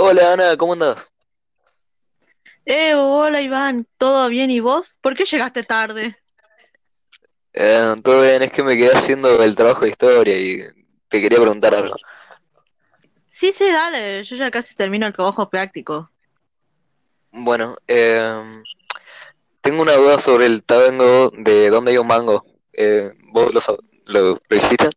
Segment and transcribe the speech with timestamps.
[0.00, 1.12] Hola Ana, ¿cómo andás?
[2.64, 4.94] Eh, hola Iván, ¿todo bien y vos?
[5.00, 6.14] ¿Por qué llegaste tarde?
[7.52, 10.60] Eh, todo bien, es que me quedé haciendo el trabajo de historia y
[11.08, 11.96] te quería preguntar algo.
[13.28, 16.08] Sí, sí, dale, yo ya casi termino el trabajo práctico.
[17.32, 18.62] Bueno, eh,
[19.60, 22.46] tengo una duda sobre el tango de dónde hay un mango.
[22.72, 23.60] Eh, ¿vos lo,
[24.06, 24.90] lo, lo hiciste?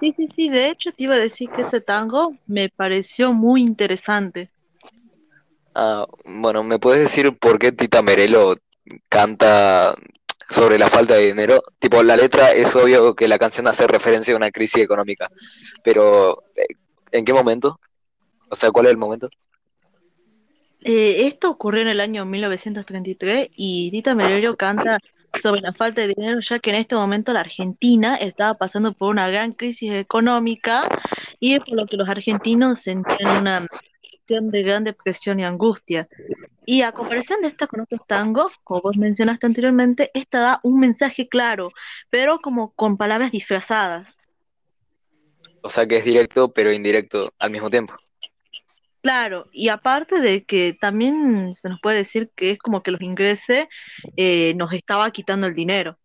[0.00, 3.62] Sí, sí, sí, de hecho te iba a decir que ese tango me pareció muy
[3.62, 4.48] interesante.
[5.74, 8.54] Ah, bueno, ¿me puedes decir por qué Tita Merelo
[9.08, 9.94] canta
[10.48, 11.62] sobre la falta de dinero?
[11.78, 15.30] Tipo, la letra es obvio que la canción hace referencia a una crisis económica,
[15.82, 16.74] pero eh,
[17.10, 17.78] ¿en qué momento?
[18.50, 19.30] O sea, ¿cuál es el momento?
[20.84, 24.98] Eh, esto ocurrió en el año 1933 y Tita Merelo canta
[25.40, 29.10] sobre la falta de dinero, ya que en este momento la Argentina estaba pasando por
[29.10, 30.88] una gran crisis económica
[31.40, 33.66] y es por lo que los argentinos sentían una
[34.02, 36.08] situación de gran depresión y angustia.
[36.66, 40.78] Y a comparación de esta con otros tangos, como vos mencionaste anteriormente, esta da un
[40.80, 41.70] mensaje claro,
[42.10, 44.16] pero como con palabras disfrazadas.
[45.62, 47.94] O sea, que es directo pero indirecto al mismo tiempo.
[49.02, 53.00] Claro, y aparte de que también se nos puede decir que es como que los
[53.00, 53.66] ingleses
[54.16, 55.98] eh, nos estaba quitando el dinero.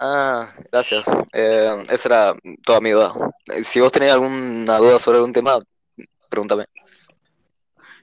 [0.00, 1.06] Ah, gracias.
[1.32, 3.12] Eh, esa era toda mi duda.
[3.54, 5.58] Eh, Si vos tenés alguna duda sobre algún tema,
[6.28, 6.64] pregúntame.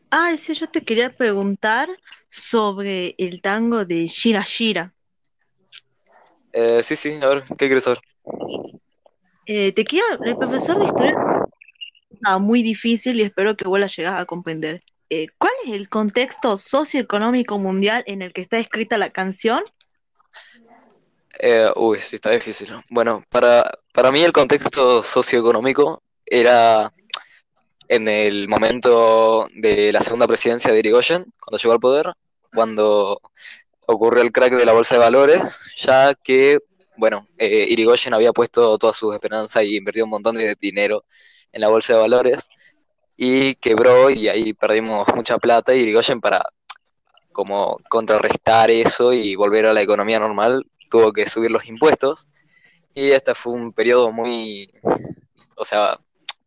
[0.09, 1.89] Ah, sí, yo te quería preguntar
[2.29, 4.93] sobre el tango de Shira Shira.
[6.53, 7.99] Eh, sí, sí, a ver, ¿qué quieres saber?
[9.45, 11.15] Eh, te quería, el profesor de historia
[12.39, 14.83] Muy difícil y espero que vos la llegas a comprender.
[15.09, 19.63] Eh, ¿cuál es el contexto socioeconómico mundial en el que está escrita la canción?
[21.39, 22.69] Eh, uy, sí, está difícil.
[22.89, 26.91] Bueno, para, para mí el contexto socioeconómico era
[27.87, 32.13] en el momento de la segunda presidencia de Irigoyen, cuando llegó al poder,
[32.53, 33.21] cuando
[33.85, 36.59] ocurrió el crack de la bolsa de valores, ya que,
[36.97, 41.05] bueno, eh, Irigoyen había puesto todas sus esperanzas y invertido un montón de dinero
[41.57, 42.47] en la bolsa de valores
[43.17, 46.45] y quebró y ahí perdimos mucha plata y Irigoyen para
[47.31, 52.27] como contrarrestar eso y volver a la economía normal tuvo que subir los impuestos
[52.95, 54.71] y este fue un periodo muy,
[55.55, 55.99] o sea,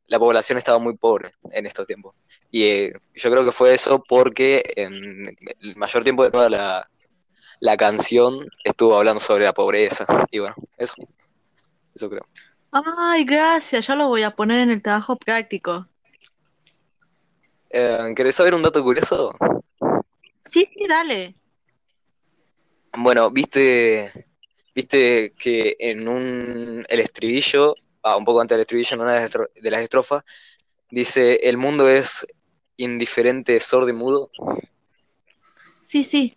[0.06, 2.16] la población estaba muy pobre en estos tiempos.
[2.50, 5.22] Y eh, yo creo que fue eso porque en
[5.60, 6.90] el mayor tiempo de toda la,
[7.60, 10.06] la canción estuvo hablando sobre la pobreza.
[10.32, 10.94] Y bueno, eso,
[11.94, 12.26] eso creo.
[12.72, 15.86] Ay, gracias, ya lo voy a poner en el trabajo práctico.
[17.70, 19.32] Eh, ¿Querés saber un dato curioso?
[20.38, 21.34] Sí, sí, dale.
[22.96, 24.10] Bueno, viste,
[24.74, 29.70] viste que en un el estribillo, ah, un poco antes del estribillo, en una de
[29.70, 30.24] las estrofas,
[30.90, 32.26] dice el mundo es
[32.76, 34.30] indiferente, sordo y mudo.
[35.80, 36.36] Sí, sí.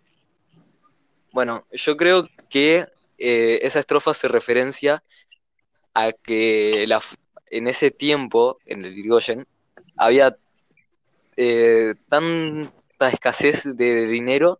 [1.32, 2.86] Bueno, yo creo que
[3.18, 5.02] eh, esa estrofa hace referencia
[5.94, 7.00] a que la,
[7.50, 9.46] en ese tiempo, en el Irigoyen,
[9.96, 10.36] había
[11.36, 14.58] eh, tanta escasez de dinero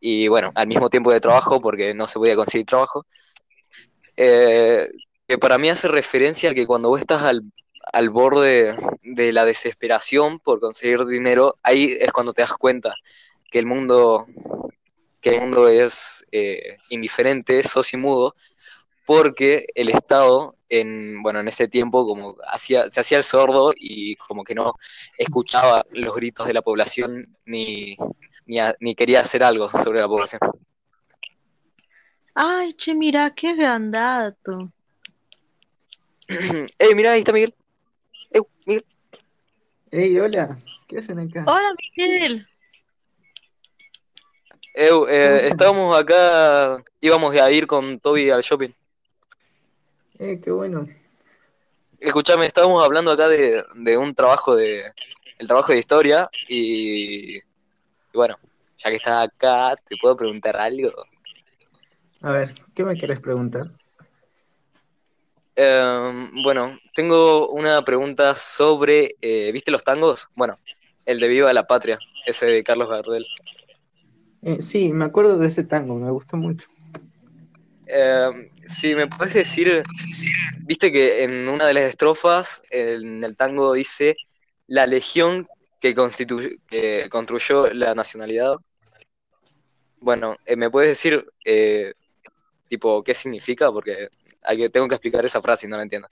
[0.00, 3.06] y bueno, al mismo tiempo de trabajo, porque no se podía conseguir trabajo,
[4.16, 4.88] eh,
[5.26, 7.42] que para mí hace referencia a que cuando vos estás al,
[7.92, 12.94] al borde de la desesperación por conseguir dinero, ahí es cuando te das cuenta
[13.50, 14.26] que el mundo,
[15.20, 17.62] que el mundo es eh, indiferente,
[17.96, 18.34] mudo
[19.06, 24.16] porque el Estado en, bueno, en ese tiempo como hacía, se hacía el sordo y
[24.16, 24.74] como que no
[25.16, 27.96] escuchaba los gritos de la población ni,
[28.46, 30.40] ni, a- ni quería hacer algo sobre la población.
[32.34, 34.72] Ay, che, mira, qué gran dato.
[36.78, 37.54] ¡Ey, mira, ahí está Miguel!
[38.30, 38.84] ¡Eh, Miguel!
[39.90, 41.44] Hey, hola, ¿qué hacen acá?
[41.46, 42.46] Hola, Miguel.
[44.76, 48.68] ¿Cómo eh, estábamos acá, íbamos a ir con Toby al shopping.
[50.18, 50.88] Eh, qué bueno.
[52.00, 54.82] Escuchame, estábamos hablando acá de, de un trabajo de,
[55.38, 57.42] el trabajo de historia y, y
[58.14, 58.36] bueno,
[58.76, 60.92] ya que estás acá, ¿te puedo preguntar algo?
[62.20, 63.70] A ver, ¿qué me querés preguntar?
[65.54, 70.28] Eh, bueno, tengo una pregunta sobre, eh, ¿viste los tangos?
[70.36, 70.54] Bueno,
[71.06, 73.26] el de Viva la Patria, ese de Carlos Gardel.
[74.42, 76.68] Eh, sí, me acuerdo de ese tango, me gustó mucho.
[77.90, 79.82] Eh, si me puedes decir,
[80.60, 84.16] viste que en una de las estrofas, en el tango dice
[84.66, 85.48] la legión
[85.80, 85.94] que,
[86.68, 88.56] que construyó la nacionalidad.
[90.00, 91.94] Bueno, eh, ¿me puedes decir, eh,
[92.68, 93.72] tipo, qué significa?
[93.72, 94.08] Porque
[94.42, 96.08] hay que, tengo que explicar esa frase y no la entiendo.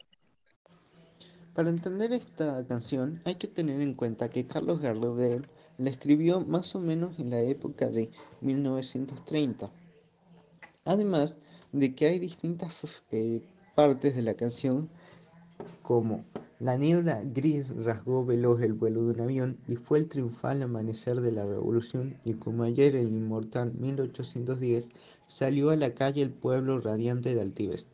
[1.55, 5.47] Para entender esta canción hay que tener en cuenta que Carlos Gardel
[5.79, 9.71] la escribió más o menos en la época de 1930.
[10.85, 11.37] Además
[11.79, 13.43] de que hay distintas eh,
[13.75, 14.89] partes de la canción
[15.83, 16.25] como
[16.59, 21.21] la niebla gris rasgó veloz el vuelo de un avión y fue el triunfal amanecer
[21.21, 24.89] de la revolución y como ayer el inmortal 1810
[25.27, 27.87] salió a la calle el pueblo radiante de altivez.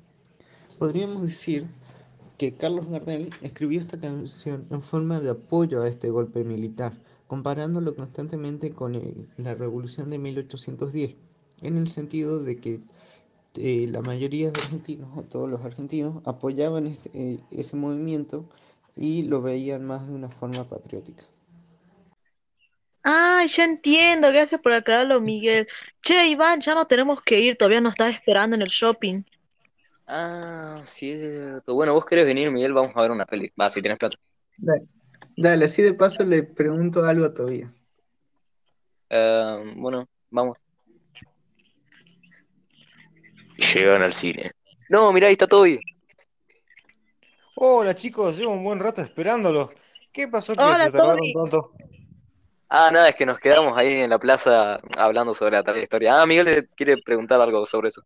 [0.78, 1.66] Podríamos decir
[2.38, 6.92] que Carlos Gardel escribió esta canción en forma de apoyo a este golpe militar,
[7.26, 8.96] comparándolo constantemente con
[9.38, 11.16] la revolución de 1810,
[11.62, 12.80] en el sentido de que
[13.56, 18.44] eh, la mayoría de argentinos, o todos los argentinos, apoyaban este, eh, ese movimiento
[18.96, 21.24] y lo veían más de una forma patriótica.
[23.02, 25.66] Ay, ya entiendo, gracias por aclararlo, Miguel.
[26.02, 29.24] Che, Iván, ya no tenemos que ir, todavía nos estás esperando en el shopping.
[30.06, 31.74] Ah, cierto.
[31.74, 33.50] Bueno, vos querés venir, Miguel, vamos a ver una peli.
[33.60, 34.16] Va, si tienes plata.
[34.58, 34.86] Dale,
[35.36, 37.70] dale, así de paso le pregunto algo a Tobias.
[39.08, 40.61] Eh, bueno, vamos.
[43.74, 44.50] Llegan al cine.
[44.88, 45.80] No, mirá, ahí está Toby.
[47.54, 49.70] Hola chicos, llevo un buen rato esperándolos.
[50.12, 51.32] ¿Qué pasó que Hola, se tardaron Toby.
[51.32, 51.72] tanto?
[52.68, 56.20] Ah, nada, es que nos quedamos ahí en la plaza hablando sobre la trayectoria.
[56.20, 58.02] Ah, Miguel le quiere preguntar algo sobre eso.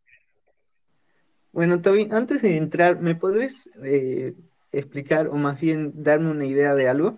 [1.53, 4.35] Bueno, Toby, antes de entrar, ¿me podés eh,
[4.73, 7.17] explicar o más bien darme una idea de algo?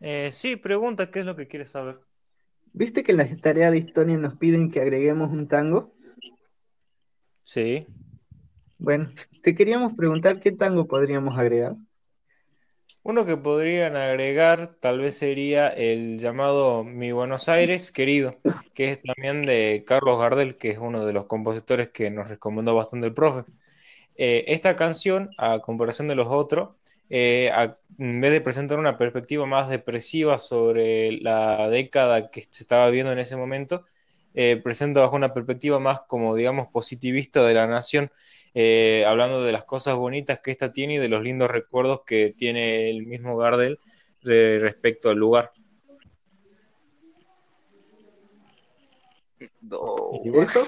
[0.00, 1.96] Eh, sí, pregunta qué es lo que quieres saber.
[2.72, 5.92] ¿Viste que en la tarea de historia nos piden que agreguemos un tango?
[7.52, 7.86] Sí.
[8.78, 9.12] Bueno,
[9.42, 11.76] te queríamos preguntar qué tango podríamos agregar.
[13.02, 18.38] Uno que podrían agregar tal vez sería el llamado Mi Buenos Aires, querido,
[18.74, 22.74] que es también de Carlos Gardel, que es uno de los compositores que nos recomendó
[22.74, 23.44] bastante el profe.
[24.16, 26.70] Eh, esta canción, a comparación de los otros,
[27.10, 32.62] eh, a- en vez de presentar una perspectiva más depresiva sobre la década que se
[32.62, 33.84] estaba viendo en ese momento,
[34.34, 38.10] eh, presenta bajo una perspectiva más como, digamos, positivista de la nación,
[38.54, 42.34] eh, hablando de las cosas bonitas que esta tiene y de los lindos recuerdos que
[42.36, 43.78] tiene el mismo Gardel
[44.22, 45.50] re- respecto al lugar.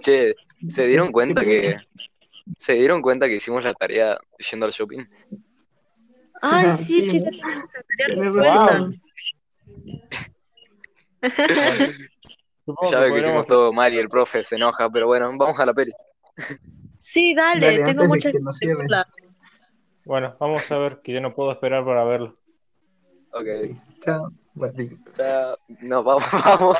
[0.00, 0.34] Che,
[0.68, 1.76] ¿se dieron ¿Qué cuenta que
[2.56, 4.18] se dieron cuenta que hicimos la tarea
[4.50, 5.04] yendo al shopping?
[6.40, 7.32] Ay, sí, Sí, chicas,
[8.08, 8.34] razón.
[8.34, 8.94] bueno,
[12.64, 15.30] supongo Ya que ve que hicimos todo mal y el profe se enoja, pero bueno,
[15.36, 15.92] vamos a la peli.
[16.98, 18.32] Sí, dale, Dale, tengo muchas.
[20.04, 22.38] Bueno, vamos a ver, que yo no puedo esperar para verlo.
[23.32, 23.46] Ok,
[24.04, 24.32] chao.
[25.16, 26.78] Ya nos vamos, vamos.